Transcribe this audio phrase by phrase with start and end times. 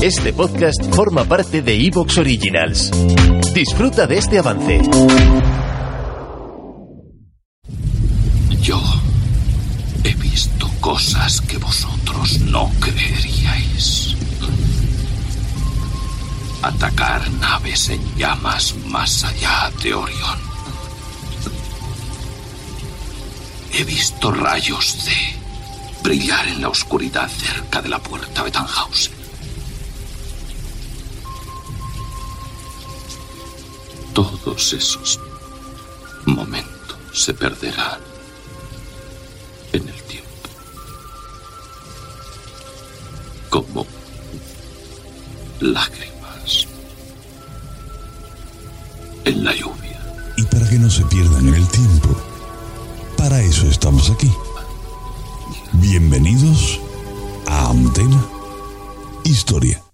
[0.00, 2.92] Este podcast forma parte de Evox Originals.
[3.52, 4.80] Disfruta de este avance.
[8.62, 8.80] Yo
[10.04, 14.14] he visto cosas que vosotros no creeríais.
[16.62, 20.38] Atacar naves en llamas más allá de Orión.
[23.72, 29.17] He visto rayos de brillar en la oscuridad cerca de la puerta de Tannhausen.
[34.18, 35.20] Todos esos
[36.26, 38.00] momentos se perderán
[39.72, 40.48] en el tiempo.
[43.48, 43.86] Como
[45.60, 46.66] lágrimas
[49.24, 50.34] en la lluvia.
[50.36, 52.08] Y para que no se pierdan en el tiempo,
[53.16, 54.32] para eso estamos aquí.
[55.74, 56.80] Bienvenidos
[57.46, 58.20] a Antena
[59.22, 59.87] Historia.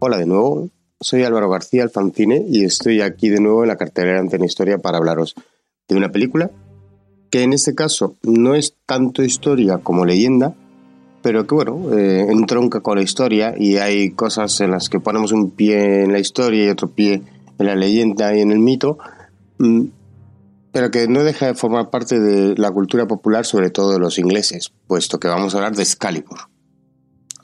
[0.00, 4.20] Hola de nuevo, soy Álvaro García Alfancine y estoy aquí de nuevo en la cartelera
[4.20, 5.34] Antena Historia para hablaros
[5.88, 6.52] de una película
[7.30, 10.54] que en este caso no es tanto historia como leyenda,
[11.20, 15.32] pero que bueno, eh, entronca con la historia y hay cosas en las que ponemos
[15.32, 17.22] un pie en la historia y otro pie
[17.58, 18.98] en la leyenda y en el mito,
[19.58, 19.86] mm,
[20.70, 24.20] pero que no deja de formar parte de la cultura popular, sobre todo de los
[24.20, 26.38] ingleses, puesto que vamos a hablar de Excalibur.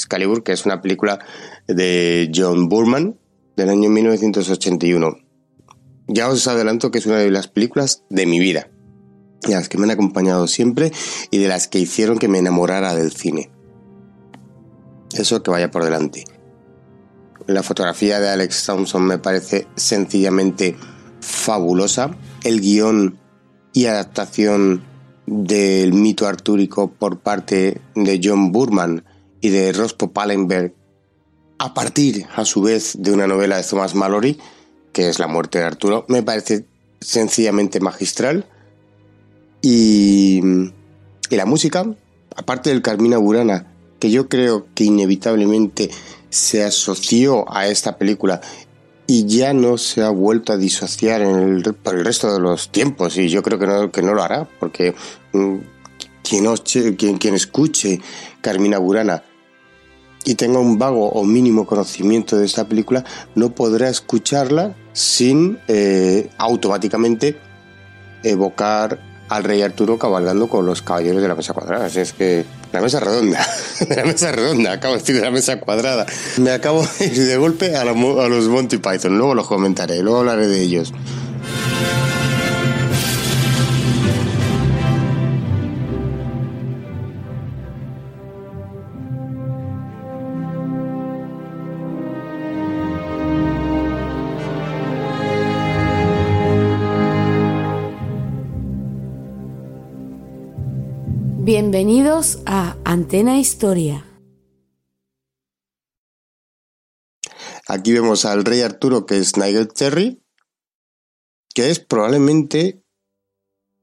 [0.00, 1.18] Excalibur, que es una película
[1.66, 3.18] de John Burman
[3.56, 5.18] del año 1981.
[6.08, 8.68] Ya os adelanto que es una de las películas de mi vida,
[9.42, 10.92] de las que me han acompañado siempre
[11.30, 13.50] y de las que hicieron que me enamorara del cine.
[15.12, 16.24] Eso que vaya por delante.
[17.46, 20.76] La fotografía de Alex Thompson me parece sencillamente
[21.20, 22.16] fabulosa.
[22.44, 23.18] El guion
[23.72, 24.82] y adaptación
[25.26, 29.04] del mito artúrico por parte de John Burman
[29.40, 30.74] y de Rospo Pallenberg,
[31.58, 34.38] a partir, a su vez, de una novela de Thomas Mallory,
[34.92, 36.64] que es La muerte de Arturo, me parece
[37.00, 38.46] sencillamente magistral.
[39.62, 40.40] Y,
[41.30, 41.86] la música,
[42.34, 45.90] aparte del Carmina Burana, que yo creo que inevitablemente
[46.28, 48.40] se asoció a esta película
[49.06, 51.22] y ya no se ha vuelto a disociar
[51.82, 54.48] por el resto de los tiempos y yo creo que no, que no lo hará
[54.58, 54.94] porque
[55.32, 55.56] mm,
[56.22, 56.46] quien,
[56.96, 58.00] quien, quien escuche
[58.40, 59.22] Carmina Burana
[60.24, 63.04] y tenga un vago o mínimo conocimiento de esta película,
[63.34, 67.38] no podrá escucharla sin eh, automáticamente
[68.22, 69.00] evocar
[69.30, 71.86] al rey Arturo cabalgando con los caballeros de la mesa cuadrada.
[71.86, 73.46] Así es que la mesa redonda,
[73.96, 76.04] la mesa redonda, acabo de decir de la mesa cuadrada.
[76.38, 80.02] Me acabo de ir de golpe a, la, a los Monty Python, luego los comentaré,
[80.02, 80.92] luego hablaré de ellos.
[101.52, 104.06] Bienvenidos a Antena Historia.
[107.66, 110.22] Aquí vemos al rey Arturo, que es Nigel Terry,
[111.52, 112.84] que es probablemente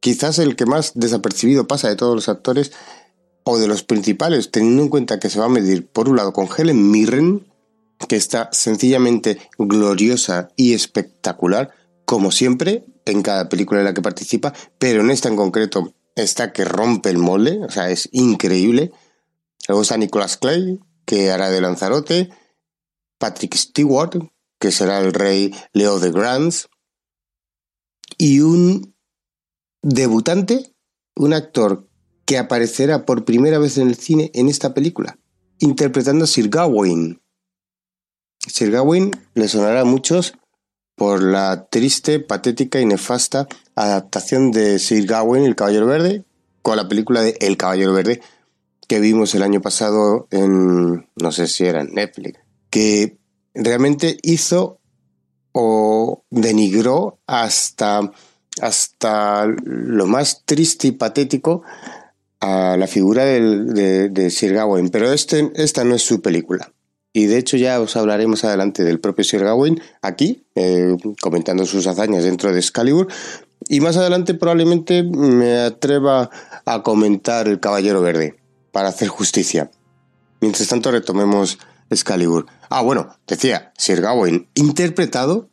[0.00, 2.72] quizás el que más desapercibido pasa de todos los actores
[3.44, 6.32] o de los principales, teniendo en cuenta que se va a medir por un lado
[6.32, 7.46] con Helen Mirren,
[8.08, 11.74] que está sencillamente gloriosa y espectacular,
[12.06, 16.52] como siempre, en cada película en la que participa, pero en esta en concreto esta
[16.52, 18.92] que rompe el molde, o sea, es increíble.
[19.68, 22.30] Luego está Nicholas Clay, que hará de Lanzarote,
[23.18, 24.18] Patrick Stewart,
[24.58, 26.68] que será el rey Leo de Grands,
[28.18, 28.94] y un
[29.82, 30.74] debutante,
[31.16, 31.88] un actor
[32.24, 35.18] que aparecerá por primera vez en el cine en esta película,
[35.58, 37.20] interpretando a Sir Gawain.
[38.46, 40.34] Sir Gawain le sonará a muchos
[40.96, 43.48] por la triste, patética y nefasta
[43.84, 46.24] adaptación de Sir Gawain, El Caballero Verde,
[46.62, 48.20] con la película de El Caballero Verde
[48.90, 52.40] que vimos el año pasado en, no sé si era en Netflix,
[52.70, 53.18] que
[53.54, 54.80] realmente hizo
[55.52, 58.10] o denigró hasta,
[58.60, 61.62] hasta lo más triste y patético
[62.40, 64.88] a la figura de, Sir Gawain.
[64.88, 66.72] Pero este, esta no es su película.
[67.12, 71.86] Y de hecho ya os hablaremos adelante del propio Sir Gawain aquí, eh, comentando sus
[71.86, 73.06] hazañas dentro de Excalibur.
[73.68, 76.30] Y más adelante probablemente me atreva
[76.64, 78.40] a comentar el Caballero Verde,
[78.72, 79.70] para hacer justicia.
[80.40, 81.58] Mientras tanto retomemos
[81.90, 82.46] Excalibur.
[82.68, 85.50] Ah, bueno, decía Sir Gawain, interpretado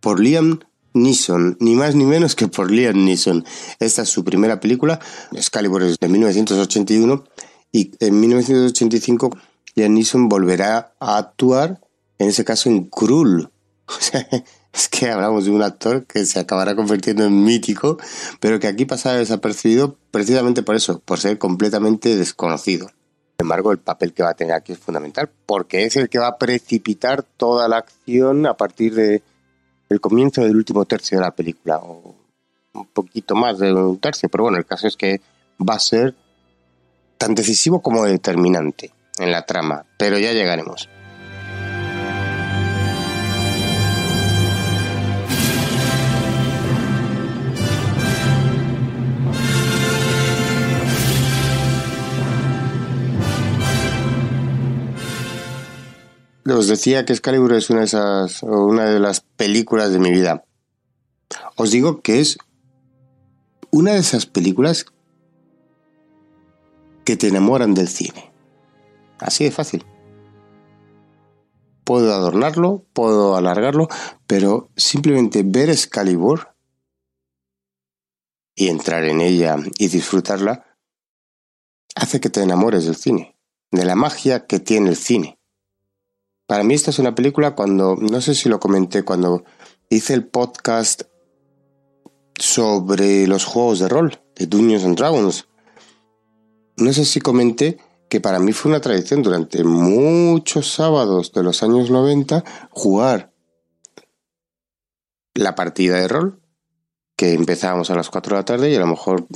[0.00, 0.60] por Liam
[0.94, 3.44] Neeson, ni más ni menos que por Liam Neeson.
[3.80, 5.00] Esta es su primera película,
[5.32, 7.24] Excalibur es de 1981,
[7.72, 9.30] y en 1985
[9.74, 11.80] Liam Neeson volverá a actuar,
[12.18, 13.50] en ese caso en Krull.
[14.74, 17.96] Es que hablamos de un actor que se acabará convirtiendo en mítico,
[18.40, 22.88] pero que aquí pasa desapercibido precisamente por eso, por ser completamente desconocido.
[22.88, 26.18] Sin embargo, el papel que va a tener aquí es fundamental, porque es el que
[26.18, 29.22] va a precipitar toda la acción a partir de
[30.00, 32.16] comienzo del último tercio de la película, o
[32.72, 35.20] un poquito más de un tercio, pero bueno, el caso es que
[35.60, 36.16] va a ser
[37.16, 40.88] tan decisivo como determinante en la trama, pero ya llegaremos.
[56.46, 60.44] Os decía que Excalibur es una de esas, una de las películas de mi vida.
[61.56, 62.36] Os digo que es
[63.70, 64.84] una de esas películas
[67.04, 68.30] que te enamoran del cine.
[69.18, 69.86] Así de fácil.
[71.84, 73.88] Puedo adornarlo, puedo alargarlo,
[74.26, 76.54] pero simplemente ver Excalibur
[78.54, 80.76] y entrar en ella y disfrutarla
[81.94, 83.36] hace que te enamores del cine,
[83.70, 85.38] de la magia que tiene el cine.
[86.46, 89.44] Para mí esta es una película cuando, no sé si lo comenté, cuando
[89.88, 91.02] hice el podcast
[92.38, 95.48] sobre los juegos de rol, de Dungeons and Dragons.
[96.76, 97.78] No sé si comenté
[98.10, 103.32] que para mí fue una tradición durante muchos sábados de los años 90 jugar
[105.32, 106.42] la partida de rol,
[107.16, 109.26] que empezábamos a las 4 de la tarde y a lo mejor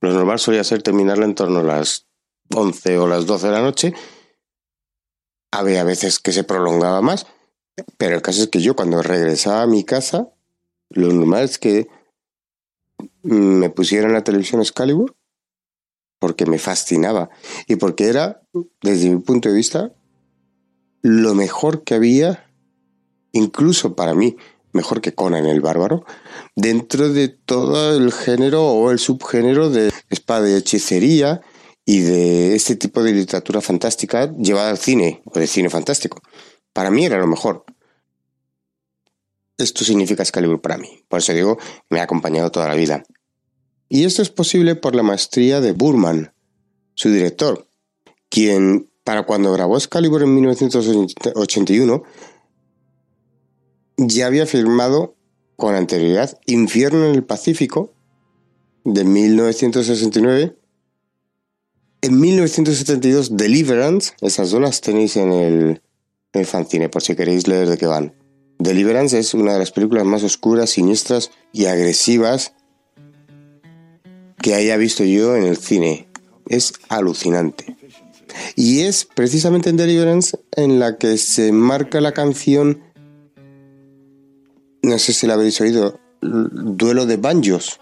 [0.00, 2.06] lo normal solía ser terminarla en torno a las
[2.54, 3.94] 11 o las 12 de la noche
[5.52, 7.26] había veces que se prolongaba más,
[7.98, 10.30] pero el caso es que yo cuando regresaba a mi casa,
[10.88, 11.88] lo normal es que
[13.22, 15.14] me pusieran la televisión Excalibur
[16.18, 17.30] porque me fascinaba
[17.66, 18.42] y porque era,
[18.80, 19.92] desde mi punto de vista,
[21.02, 22.48] lo mejor que había,
[23.32, 24.36] incluso para mí,
[24.72, 26.04] mejor que Conan el Bárbaro,
[26.56, 31.42] dentro de todo el género o el subgénero de espada y hechicería
[31.84, 36.20] y de este tipo de literatura fantástica llevada al cine o de cine fantástico.
[36.72, 37.64] Para mí era lo mejor.
[39.58, 41.04] Esto significa Excalibur para mí.
[41.08, 41.58] Por eso digo,
[41.90, 43.04] me ha acompañado toda la vida.
[43.88, 46.32] Y esto es posible por la maestría de Burman,
[46.94, 47.68] su director,
[48.30, 52.02] quien para cuando grabó Excalibur en 1981
[53.98, 55.16] ya había filmado
[55.56, 57.92] con anterioridad Infierno en el Pacífico
[58.84, 60.56] de 1969
[62.02, 65.82] en 1972, Deliverance, esas dos las tenéis en el,
[66.32, 68.12] en fanzine, por si queréis leer de qué van.
[68.58, 72.54] Deliverance es una de las películas más oscuras, siniestras y agresivas
[74.40, 76.08] que haya visto yo en el cine.
[76.48, 77.76] Es alucinante.
[78.56, 82.82] Y es precisamente en Deliverance en la que se marca la canción,
[84.82, 87.78] no sé si la habéis oído, Duelo de Banjos,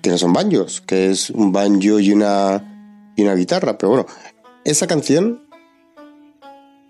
[0.00, 2.77] que no son banjos, que es un banjo y una
[3.18, 4.06] y una guitarra, pero bueno,
[4.64, 5.42] esa canción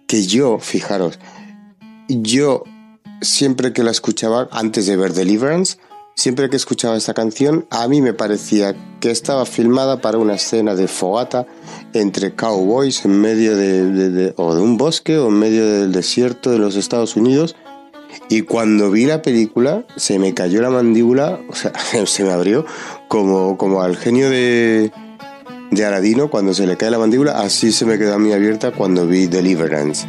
[0.06, 1.18] que yo, fijaros,
[2.06, 2.64] yo
[3.22, 5.78] siempre que la escuchaba antes de ver Deliverance,
[6.14, 10.74] siempre que escuchaba esta canción, a mí me parecía que estaba filmada para una escena
[10.74, 11.46] de fogata
[11.94, 16.58] entre cowboys en medio de, o de un bosque o en medio del desierto de
[16.58, 17.56] los Estados Unidos.
[18.28, 21.72] Y cuando vi la película, se me cayó la mandíbula, o sea,
[22.06, 22.66] se me abrió
[23.08, 24.92] como, como al genio de,
[25.70, 28.72] de Aladino cuando se le cae la mandíbula, así se me quedó a mí abierta
[28.72, 30.06] cuando vi Deliverance.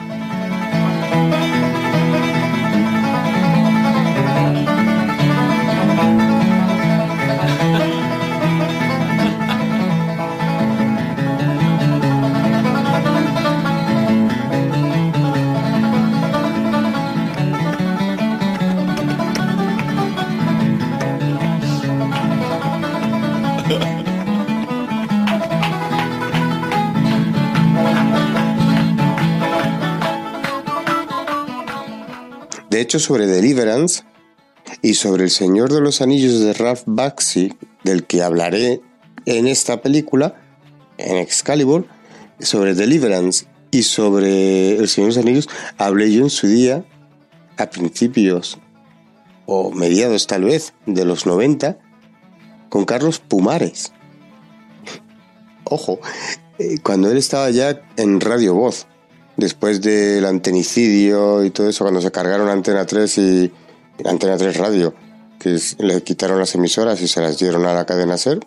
[32.70, 34.04] De hecho, sobre Deliverance
[34.82, 38.82] y sobre El Señor de los Anillos de Ralph Bakshi, del que hablaré
[39.26, 40.40] en esta película,
[40.98, 41.88] en Excalibur,
[42.40, 46.86] sobre Deliverance y sobre El Señor de los Anillos, hablé yo en su día,
[47.58, 48.60] a principios
[49.46, 51.80] o mediados tal vez de los 90,
[52.70, 53.92] con Carlos Pumares.
[55.64, 56.00] Ojo,
[56.60, 58.88] eh, cuando él estaba ya en Radio Voz,
[59.40, 63.52] después del antenicidio y todo eso, cuando se cargaron Antena 3 y
[64.06, 64.94] Antena 3 Radio,
[65.40, 68.40] que le quitaron las emisoras y se las dieron a la cadena SER,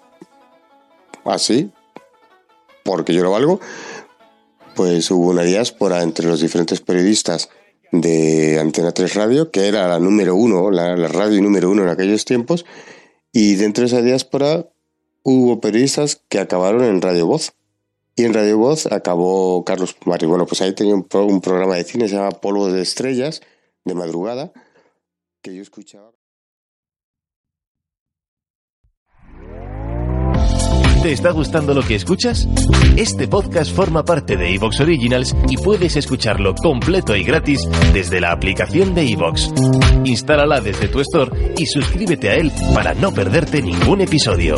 [1.25, 1.73] así,
[2.85, 3.61] porque yo lo valgo,
[4.75, 7.49] pues hubo una diáspora entre los diferentes periodistas
[7.91, 11.89] de Antena 3 Radio, que era la número uno, la, la radio número uno en
[11.89, 12.65] aquellos tiempos,
[13.33, 14.69] y dentro de esa diáspora
[15.23, 17.55] hubo periodistas que acabaron en Radio Voz.
[18.15, 20.27] Y en Radio Voz acabó Carlos Pumari.
[20.27, 23.41] Bueno, pues ahí tenía un, programa de cine, se llama Polvo de Estrellas,
[23.85, 24.53] de madrugada,
[25.41, 26.13] que yo escuchaba.
[31.03, 32.47] ¿Te está gustando lo que escuchas?
[32.97, 38.31] Este podcast forma parte de Evox Originals y puedes escucharlo completo y gratis desde la
[38.31, 39.51] aplicación de Evox.
[40.05, 44.55] Instálala desde tu store y suscríbete a él para no perderte ningún episodio.